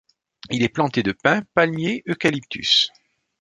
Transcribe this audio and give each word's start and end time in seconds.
Il 0.49 0.63
est 0.63 0.69
planté 0.69 1.03
de 1.03 1.11
pins, 1.11 1.43
palmiers, 1.53 2.01
eucalyptus. 2.07 2.89